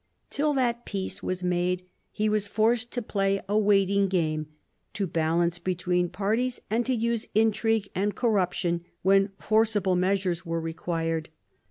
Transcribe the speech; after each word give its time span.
Till 0.31 0.55
that 0.55 0.83
peace 0.83 1.21
was 1.21 1.43
made 1.43 1.83
he 2.11 2.27
was 2.27 2.47
forced 2.47 2.89
to 2.93 3.03
play 3.03 3.39
a 3.47 3.55
wait 3.55 3.91
ing 3.91 4.07
game, 4.07 4.47
to 4.93 5.05
balance 5.05 5.59
between 5.59 6.09
parties, 6.09 6.59
and 6.71 6.83
to 6.87 6.95
use 6.95 7.27
intrigue 7.35 7.87
and 7.93 8.15
corruption 8.15 8.83
when 9.03 9.29
forcible 9.37 9.95
measures 9.95 10.43
were 10.43 10.59
required. 10.59 11.29